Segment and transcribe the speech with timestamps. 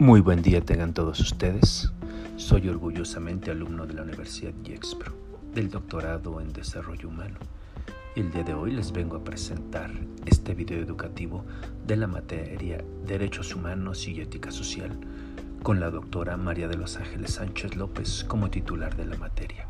[0.00, 1.90] Muy buen día tengan todos ustedes.
[2.36, 5.12] Soy orgullosamente alumno de la Universidad Yexpro,
[5.52, 7.36] del doctorado en Desarrollo Humano.
[8.14, 9.90] El día de hoy les vengo a presentar
[10.24, 11.44] este video educativo
[11.84, 14.96] de la materia Derechos Humanos y Ética Social
[15.64, 19.66] con la doctora María de los Ángeles Sánchez López como titular de la materia.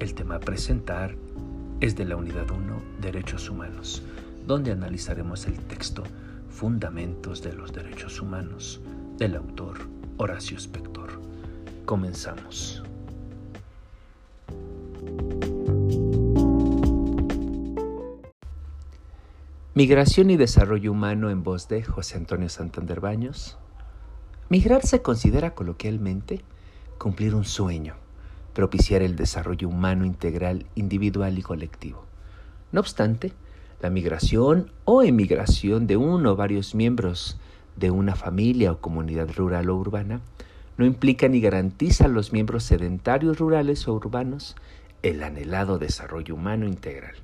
[0.00, 1.14] El tema a presentar
[1.80, 4.02] es de la Unidad 1 Derechos Humanos,
[4.46, 6.02] donde analizaremos el texto
[6.50, 8.82] Fundamentos de los Derechos Humanos
[9.20, 9.76] del autor
[10.16, 11.20] Horacio Spector.
[11.84, 12.82] Comenzamos.
[19.74, 23.58] Migración y desarrollo humano en voz de José Antonio Santander Baños.
[24.48, 26.40] Migrar se considera coloquialmente
[26.96, 27.96] cumplir un sueño,
[28.54, 32.06] propiciar el desarrollo humano integral, individual y colectivo.
[32.72, 33.34] No obstante,
[33.82, 37.38] la migración o emigración de uno o varios miembros
[37.76, 40.20] de una familia o comunidad rural o urbana
[40.76, 44.56] no implica ni garantiza a los miembros sedentarios rurales o urbanos
[45.02, 47.14] el anhelado desarrollo humano integral,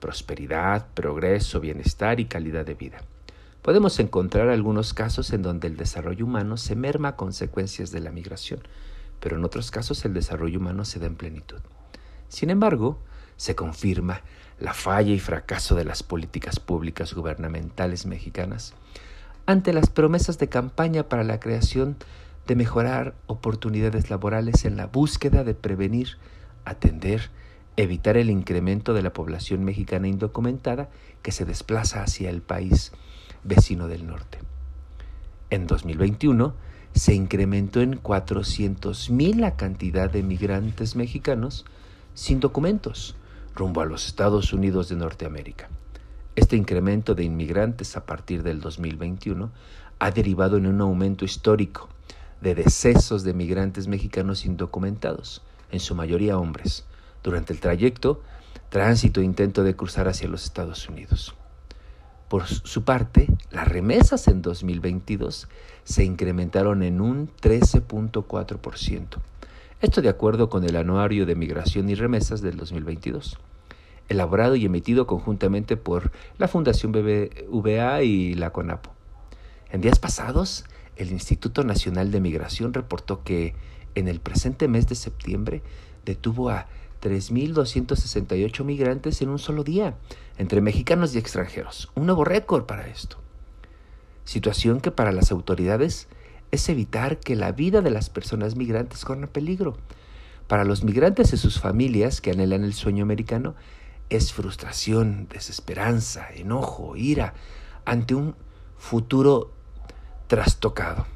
[0.00, 2.98] prosperidad, progreso, bienestar y calidad de vida.
[3.62, 8.10] Podemos encontrar algunos casos en donde el desarrollo humano se merma a consecuencias de la
[8.10, 8.60] migración,
[9.20, 11.58] pero en otros casos el desarrollo humano se da en plenitud.
[12.28, 12.98] Sin embargo,
[13.36, 14.22] se confirma
[14.60, 18.74] la falla y fracaso de las políticas públicas gubernamentales mexicanas
[19.48, 21.96] ante las promesas de campaña para la creación
[22.46, 26.18] de mejorar oportunidades laborales en la búsqueda de prevenir,
[26.66, 27.30] atender,
[27.78, 30.90] evitar el incremento de la población mexicana indocumentada
[31.22, 32.92] que se desplaza hacia el país
[33.42, 34.38] vecino del norte.
[35.48, 36.54] En 2021
[36.92, 41.64] se incrementó en 400.000 la cantidad de migrantes mexicanos
[42.12, 43.16] sin documentos
[43.54, 45.70] rumbo a los Estados Unidos de Norteamérica.
[46.38, 49.50] Este incremento de inmigrantes a partir del 2021
[49.98, 51.88] ha derivado en un aumento histórico
[52.40, 56.84] de decesos de migrantes mexicanos indocumentados, en su mayoría hombres,
[57.24, 58.22] durante el trayecto,
[58.68, 61.34] tránsito e intento de cruzar hacia los Estados Unidos.
[62.28, 65.48] Por su parte, las remesas en 2022
[65.82, 69.06] se incrementaron en un 13.4%.
[69.80, 73.40] Esto de acuerdo con el Anuario de Migración y Remesas del 2022
[74.08, 78.90] elaborado y emitido conjuntamente por la Fundación BBVA y la CONAPO.
[79.70, 80.64] En días pasados,
[80.96, 83.54] el Instituto Nacional de Migración reportó que
[83.94, 85.62] en el presente mes de septiembre
[86.04, 86.66] detuvo a
[87.02, 89.96] 3.268 migrantes en un solo día,
[90.36, 91.90] entre mexicanos y extranjeros.
[91.94, 93.18] Un nuevo récord para esto.
[94.24, 96.08] Situación que para las autoridades
[96.50, 99.76] es evitar que la vida de las personas migrantes corra peligro.
[100.46, 103.54] Para los migrantes y sus familias que anhelan el sueño americano,
[104.10, 107.34] es frustración, desesperanza, enojo, ira
[107.84, 108.34] ante un
[108.78, 109.52] futuro
[110.26, 111.06] trastocado,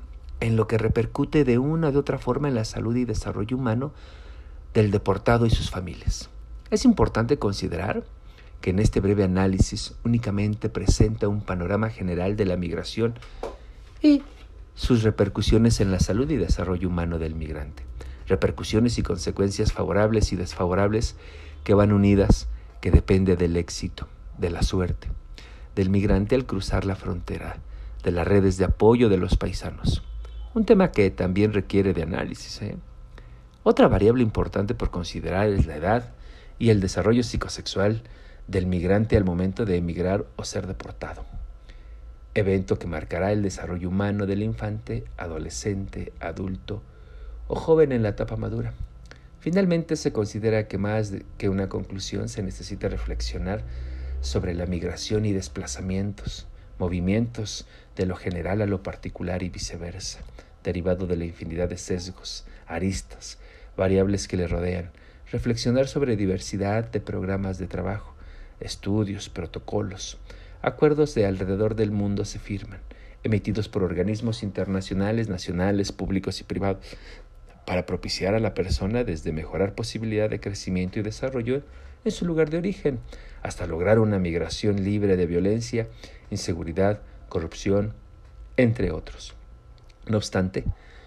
[0.41, 3.93] en lo que repercute de una u otra forma en la salud y desarrollo humano
[4.75, 6.31] del deportado y sus familias.
[6.71, 8.05] Es importante considerar
[8.61, 13.19] que en este breve análisis únicamente presenta un panorama general de la migración
[14.01, 14.23] y
[14.75, 17.85] sus repercusiones en la salud y desarrollo humano del migrante,
[18.27, 21.17] repercusiones y consecuencias favorables y desfavorables
[21.65, 22.49] que van unidas
[22.83, 25.07] que depende del éxito, de la suerte,
[25.77, 27.59] del migrante al cruzar la frontera,
[28.03, 30.03] de las redes de apoyo de los paisanos.
[30.53, 32.61] Un tema que también requiere de análisis.
[32.61, 32.77] ¿eh?
[33.63, 36.11] Otra variable importante por considerar es la edad
[36.59, 38.03] y el desarrollo psicosexual
[38.49, 41.25] del migrante al momento de emigrar o ser deportado.
[42.35, 46.83] Evento que marcará el desarrollo humano del infante, adolescente, adulto
[47.47, 48.75] o joven en la etapa madura.
[49.43, 53.65] Finalmente se considera que más que una conclusión se necesita reflexionar
[54.21, 56.47] sobre la migración y desplazamientos,
[56.79, 57.67] movimientos
[57.97, 60.21] de lo general a lo particular y viceversa,
[60.63, 63.39] derivado de la infinidad de sesgos, aristas,
[63.77, 64.93] variables que le rodean,
[65.33, 68.15] reflexionar sobre diversidad de programas de trabajo,
[68.61, 70.19] estudios, protocolos,
[70.63, 72.79] acuerdos de alrededor del mundo se firman,
[73.25, 76.87] emitidos por organismos internacionales, nacionales, públicos y privados,
[77.67, 81.63] para propiciar a la persona desde mejorar posibilidad de crecimiento y desarrollo
[82.05, 82.99] en su lugar de origen,
[83.43, 85.89] hasta lograr una migración libre de violencia,
[86.31, 87.95] inseguridad, corrupción,
[88.57, 89.35] entre otros.
[90.09, 90.65] No obstante,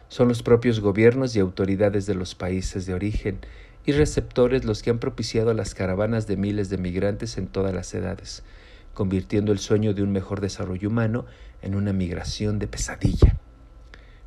[0.07, 3.39] son los propios gobiernos y autoridades de los países de origen
[3.85, 7.93] y receptores los que han propiciado las caravanas de miles de migrantes en todas las
[7.93, 8.43] edades,
[8.93, 11.25] convirtiendo el sueño de un mejor desarrollo humano
[11.61, 13.37] en una migración de pesadilla.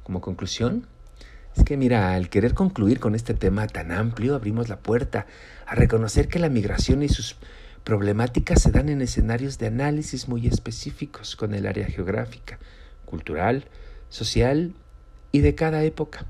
[0.02, 0.86] Como conclusión,
[1.58, 5.26] es que mira, al querer concluir con este tema tan amplio, abrimos la puerta
[5.66, 7.34] a reconocer que la migración y sus
[7.82, 12.60] problemáticas se dan en escenarios de análisis muy específicos con el área geográfica,
[13.04, 13.64] cultural,
[14.08, 14.72] social
[15.32, 16.26] y de cada época.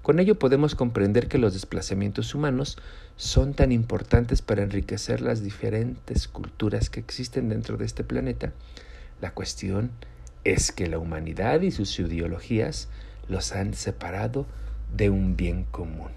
[0.00, 2.78] Con ello podemos comprender que los desplazamientos humanos
[3.16, 8.54] son tan importantes para enriquecer las diferentes culturas que existen dentro de este planeta.
[9.20, 9.90] La cuestión
[10.44, 12.88] es que la humanidad y sus ideologías
[13.28, 14.46] los han separado
[14.96, 16.10] de un bien común.